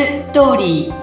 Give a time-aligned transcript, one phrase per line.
[0.00, 0.94] ストーリー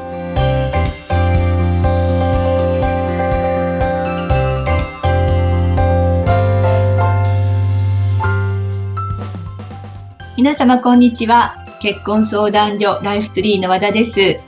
[10.35, 14.43] 皆様こんにちは結婚相談所ライフツリーの和田です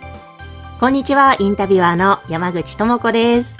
[0.79, 3.58] こんにちはインタビュアーの山口智子です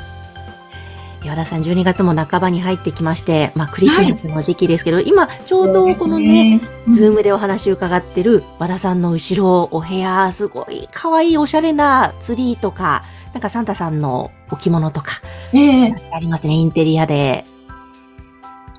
[1.28, 15.22] 和田さん、12月も半ばに入ってきまして、まあ、クリスマスの時期ですけど、はい、今、ちょうどこのね、ねズームでお話を伺ってる和田さんの後ろ、お部屋、すごい可愛いおしゃれなツリーとか、なんかサンタさんの置物とか、
[15.54, 17.46] えー、ありますね、インテリアで。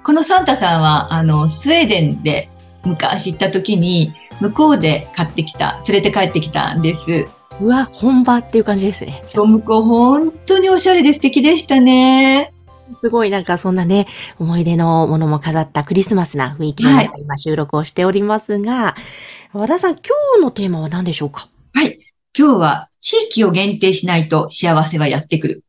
[0.03, 2.51] このサンタさんは、あの、スウェーデンで
[2.84, 7.40] 昔行った時に、向こうで買ってきた、連れて帰ってきたんです。
[7.60, 9.23] うわ、本場っていう感じですね。
[9.27, 12.52] そう、向こう本当におしゃれで素敵でしたね。
[12.95, 14.06] すごいなんかそんなね、
[14.38, 18.96] 思い出のものも飾ったクリスマスな雰囲気の中、今収録をしておりますが、
[19.52, 20.02] 和田さん、今
[20.39, 21.48] 日のテーマは何でしょうか？
[21.75, 21.98] はい。
[22.36, 25.64] 今日は地域を限定しないと幸せはやってくる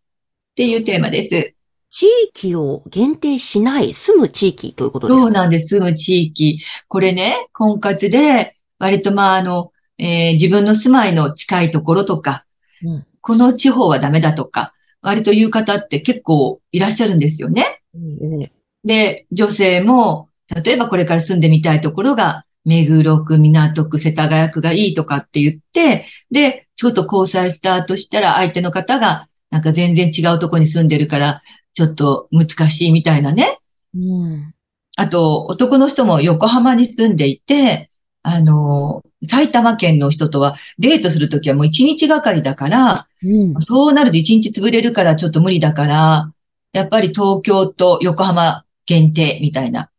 [0.52, 1.54] っていうテーマです。
[1.90, 5.22] 地域を限定しない、住む地域ということですか？
[5.24, 6.60] そうなんです、住む地域。
[6.88, 9.72] これね、婚活で、割とまああの、
[10.02, 12.46] えー、自分の住まいの近いところとか、
[12.84, 17.82] うん、この地方はダメだとか、割と言う方って結構いらっしゃるんですよね。
[17.94, 18.52] うん、
[18.84, 20.28] で、女性も、
[20.64, 31.44] 例えばこれから住んでみたいところが、目黒区、港区、世田谷区がいいとかって言って、で、ちょっと交際スタートしたら相手の方が、なんか全然違うとこに住んでるから、
[31.76, 33.60] ちょっと難しいみたいなね。
[33.96, 34.54] うん、
[34.96, 37.91] あと、男の人も横浜に住んでいて、
[38.24, 46.34] あの、埼玉県の人とはデートするときはもう一日がかりだから、うん、そうなると一日潰れるからちょっと無理だから、
[46.74, 49.90] やっぱり東京と横浜限定みたいな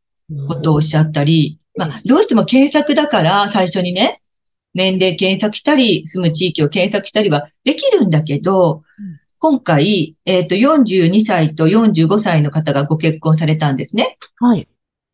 [0.49, 4.23] ことをおっしゃったり、まあ、どうしても検索だから最初にね、
[4.75, 8.83] 年齢検索したり、住む地域を検索したりはできるんだけど、
[9.39, 14.17] 今回、えっ、ー、と、42歳と45歳の方がご結婚されたんですね。
[14.37, 14.69] はい。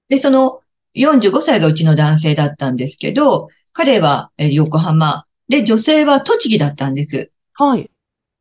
[0.08, 0.60] で、その
[0.94, 7.30] 45歳がうちの男性だったんですけど、彼は横浜、で、女性は栃木だったんです。
[7.54, 7.90] はい。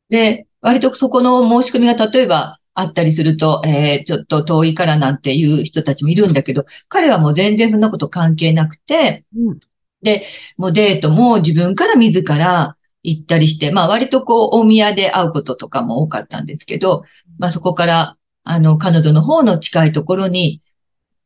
[0.09, 9.59] で、割とそこの申し込みが例えばあったりすると、えー、ちょっと遠いからなんていう人たちもいるんだけど、彼はもう全然そんなこと関係なくて、うん、
[10.01, 17.03] で、もうデートも自分から自ら行ったりして、まあ割とこう大宮で会うこととかも多かったんですけど、
[17.39, 20.61] まあそこから、あの、彼女の方の近いところに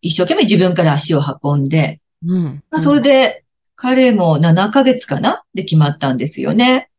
[0.01, 2.63] 一生懸命自分から足を運んで、うん。
[2.69, 3.43] まあ、それで、
[3.75, 5.43] 彼も7ヶ月かな？
[5.55, 6.89] で決まったんですよね。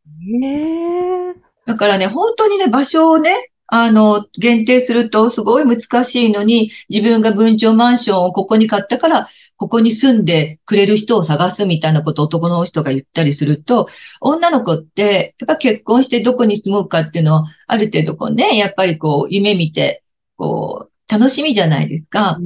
[0.42, 1.34] へえ。
[1.64, 13.88] だからね、本当にね、場所をね、あの、限定するとすごい難しいのに、自分が分譲マンションをここに買ったから、ここに住んでくれる人を探すみたいなことを男の人が言ったりすると、
[14.20, 20.02] 女の子って、やっぱ結婚してどこに住もうかっていうのは、ある程度こうね、やっぱりこう、夢見て、
[20.36, 22.38] こう、楽しみじゃないですか。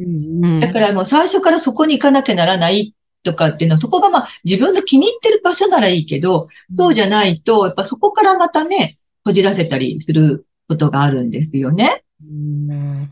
[0.60, 12.04] だからもう最初からそこに行かなきゃならないとかっていうのは、そこがまあ自分の気に入ってる場所ならいいけど、そうじゃないと、やっぱそこからまたね、こじらせたりすることがあるんですよね。
[12.22, 13.10] うん。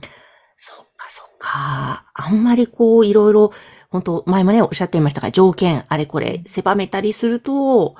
[0.56, 2.06] そっかそっか。
[2.14, 3.52] あんまりこういろいろ、
[3.90, 7.96] 本当前もね、おっしゃっていましたが、条件、あれこれ狭めたりすると、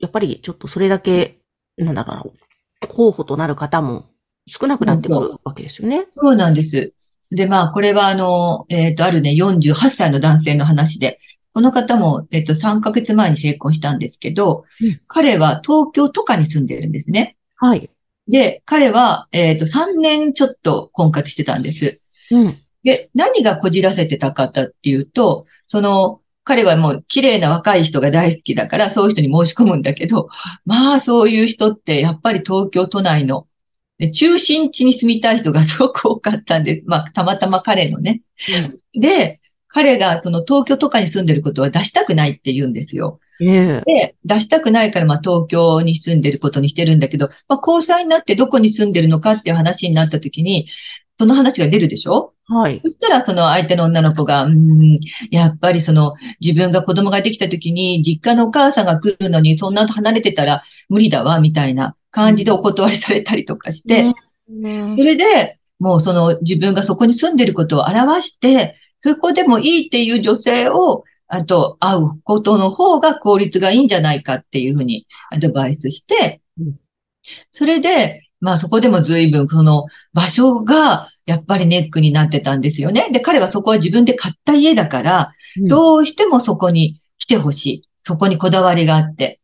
[0.00, 1.40] やっぱりちょっとそれだけ、
[1.76, 4.06] なんだろうな、候補となる方も
[4.46, 6.06] 少なくなってくるわけですよね。
[6.10, 6.92] そうなんです。
[7.30, 11.20] で、まあ、これはあの、えっ、ー、と、あるね、48歳の男性の話で、
[11.52, 17.36] この方も、えっ、ー、と、3ヶ月前に成婚したんですけど、うん、彼は東京都下に住んでるんですね。
[17.56, 17.90] はい。
[18.28, 22.00] で、彼は、えっ、ー、と、3年ちょっと婚活してたんです。
[22.30, 22.58] うん。
[22.82, 30.28] で、何がこじらせてたかっていうと、その、彼はもう綺麗な若い人が大好きだから、そういう人に申し込むんだけど、
[30.66, 33.46] まあそういう人ってやっぱり東京都内の
[33.98, 38.22] で、中心地に住みたい人がすごく多かったんで、 まあ、たまたま彼のね。
[38.94, 43.20] うん、で、彼がその東京とかに住んでることは出したくないって言うんですよ。
[43.40, 50.68] で、出したくないから、まあ、東京に住んでることにしてるんだけど、まあ、交際になってどこに住んでるのかっていう話になった時に、
[51.18, 52.32] その話が出るでしょ？
[52.46, 52.80] はい。
[52.84, 64.04] そしたら、その相手の女の子が、うん、やっぱりその、自分が子供ができた時に、実家のお母さんが来るのに、そんな離れてたら無理だわ、みたいな感じでお断りされたりとかして、
[64.46, 76.40] それで、もうその自分がそこに住んでることを表して、そこでもいいっていう女性を、あと、会うことの方が効率がいいんじゃないかっていうふうにアドバイスして、
[77.50, 83.08] それで、まあそこでも随分その場所がやっぱりネックになってたんですよね。
[83.10, 85.32] で、彼はそこは自分で買った家だから、
[85.68, 87.88] どうしてもそこに来てほしい。
[88.06, 89.40] そこにこだわりがあって。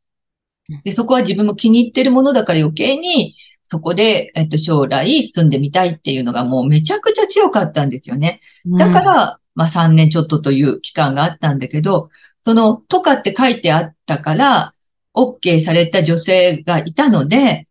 [0.85, 3.35] で、そこは自分も気に入ってるものだから余計に、
[3.71, 8.41] そこで、えっと、将来住んでみたいっていうのがもうめちゃくちゃ強かったんですよね。
[8.67, 12.11] だから、まあ3年ちょっとという期間があったんだけど、
[12.45, 14.75] その、とかって書いてあったから、
[15.15, 17.69] OK された女性がいたので、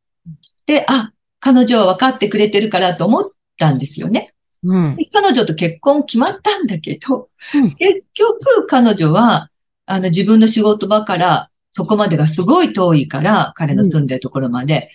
[0.66, 4.34] で、あ、彼女は分かってくれてるからと思ったんですよね。
[4.64, 9.50] うん、彼女と結婚決まったんだけど、うん、結局彼女は、
[9.86, 11.50] あの自分の仕事場から
[11.80, 14.90] そこまでがすごい遠いから、彼の住んでるところまで、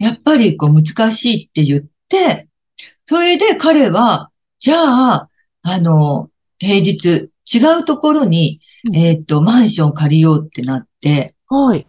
[0.00, 2.48] うん、やっぱりこう難しいって言って、
[3.06, 5.28] それで彼は、じゃあ、
[5.60, 8.60] あの、平日違うところに、
[8.94, 11.86] えっ、と、マンション借りようってなって、はい。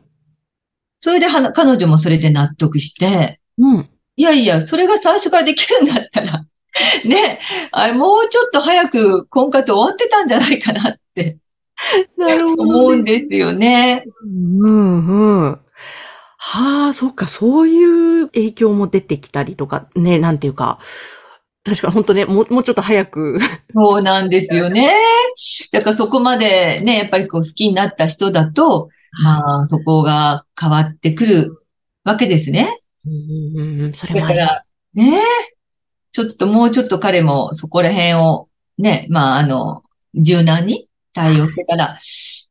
[1.00, 3.90] それでは彼女もそれで納得して、うん。
[4.18, 6.46] いやいや、それが最初からできるんだったら、
[7.06, 7.40] ね、
[7.72, 11.38] あもうちょっと早く婚活終わってたんじゃないかなって。
[12.18, 14.06] なるほど、思うんですよね。
[14.26, 15.60] うんうん。
[16.38, 20.80] はあ、そっか、そういう影響も出てきたりとか、ね、なんていうか、
[21.64, 23.40] 確か本当ね、もう、もうちょっと早く。
[23.74, 24.92] そうなんですよね。
[25.72, 28.90] だからそこまでね、やっぱりこう好きになった人だと、
[29.24, 31.64] まあ、そこが変わってくる
[32.04, 32.80] わけですね。
[33.06, 35.22] うんうん、それだから、ね、
[36.12, 39.84] ちょっともうちょっと彼もそこら辺をね、まあ、あの、
[40.16, 42.00] 柔軟に対応してたら、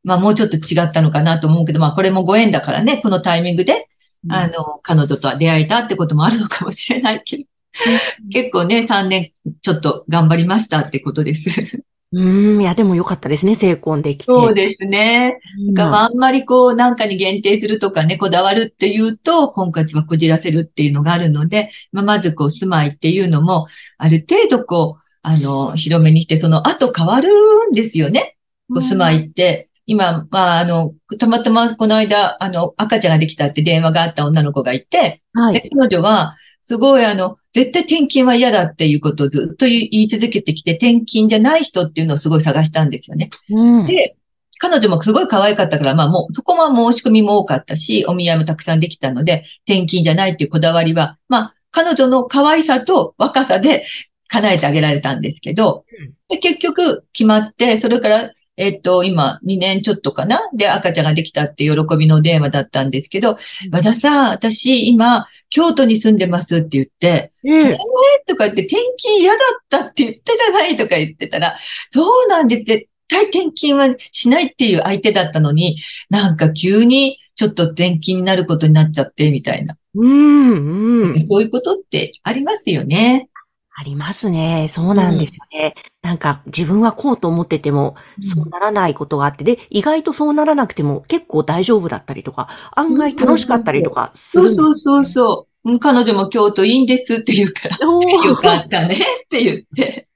[0.03, 3.87] まあ、もうちょっと違ったのかなと思うけど、まあ、これもご縁だからね、このタイミングで、
[4.29, 7.43] あの、彼女とは出会えたってこともあるのかもしれないけど。
[8.31, 9.31] 結構ね、3年
[9.61, 11.49] ちょっと頑張りましたってことです。
[12.15, 14.23] うん、いや、でもよかったですね、成婚できて。
[14.25, 15.39] そうですね。
[15.73, 23.65] だからあんまりこう、なんかに限定するとかね、こだわるっていうと、婚活はこじらせるっていうのがあるので、まあ、まずこう、住まいっていうのも、
[23.97, 27.31] ある程度こう、あの、広めにして、その後変わる
[27.71, 28.37] んですよね。
[28.69, 29.69] こう、住まいって。
[29.85, 43.29] 今、まあ、あの、たまたまこの間、あの、赤ちゃんができたって電話があった女の子がいて、はい、彼女は、すごいあの、絶対転勤は嫌だっていうことをずっと言い続けてきて、転勤じゃない人っていうのをすごい探したんですよね。
[43.49, 44.15] うん、で、
[44.59, 53.85] 彼女もすごい可愛かったから、まあもう、そこは申し込みも多かったし、お見合いもたくさんできたので、転勤じゃないっていうこだわりは、まあ、彼女の可愛さと若さで
[54.29, 55.83] 叶えてあげられたんですけど、
[56.29, 60.39] で結局決まって、それからえっと、今、2年ちょっとかな？
[60.53, 63.39] で、赤ちゃんができたって喜びの電話だったんですけど、
[63.71, 67.77] 和田さん、私、今、京都に住んでますって言って、うん、えー、
[68.27, 71.57] とか言って、転勤嫌だったって言ったじゃないとか言ってたら、
[71.89, 72.63] そうなんです。
[72.65, 75.77] 絶対転勤はしないっていう相手だったのに、
[76.09, 79.77] なんか急にちょっと転勤になることになっちゃって、みたいな。
[79.95, 81.27] うん、うん。
[81.27, 83.29] そういうことってありますよね。
[83.75, 84.67] ありますね。
[84.69, 85.73] そうなんですよね。
[86.03, 95.79] うん、なんか自分はこうと思ってても、そうならないことがあって、で、意外とそうならなくても結構大丈夫だったりとか、案外楽しかったりとかするんです、そうそうそう。
[95.79, 100.07] 彼女も京都いいんですって言うから、よかったねって言って。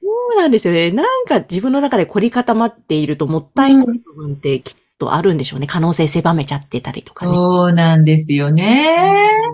[0.00, 0.90] そうなんですよね。
[0.90, 5.66] なんか自分の中で凝り固まっているともったいない部分ってきっとあるんでしょうね。
[5.66, 7.34] 可能性狭めちゃってたりとかね。
[7.34, 8.96] そうなんですよね。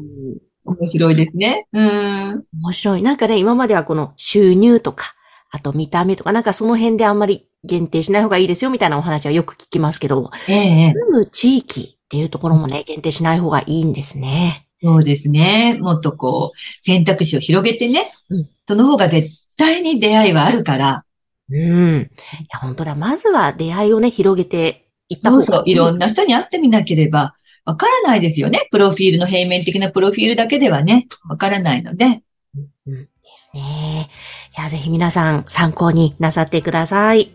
[0.01, 1.67] うん面白いですね。
[1.73, 2.45] うん。
[2.63, 3.03] 面白い。
[3.03, 5.15] なんかね、今まではこの収入とか、
[5.51, 14.67] あと見た目とか、なんかその辺であんまり限定しない方がいいですよみたいなお話はよく聞きますけど、ええ、住む地域っていうところもね、限定しない方がいいんですね。
[14.83, 15.79] そうですね。
[15.81, 21.05] もっとこう、選択肢を広げてね、うん、その方が絶対に出会いはあるから。
[21.51, 22.01] うん。
[22.01, 22.95] いや、本当だ。
[22.95, 25.47] まずは出会いをね、広げていった方がいい。
[25.47, 25.65] そうそう。
[25.67, 28.69] いろんな人に会ってみなければ、わからないですよね。
[28.71, 32.23] プロフィールの平面的なプロフィールだけではね、わからないので。
[32.87, 34.11] うん、ですね。
[34.57, 37.33] いや、ぜひ皆さん参考になさってください。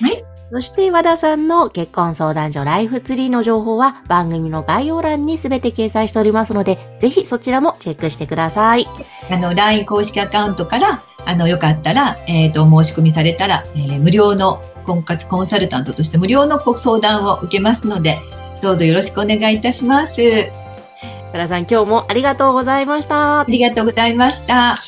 [0.00, 0.24] はい。
[0.50, 8.86] そして和田さんの結婚相談所ライフツリーの情報は番組の概要欄にすべて掲載しておりますので、ぜひそちらもチェックしてください。
[9.30, 18.18] あの、LINE 公式アカウントから、あの、よかったら、えっ、ー、と、申し込みされたら、えー、無料の婚活コンサルタントとして無料のご相談を受けますので、
[18.62, 20.12] どうぞよろしくお願いいたします。
[21.46, 23.40] さん、今日もありがとうございました。
[23.40, 24.82] ありがとうございました。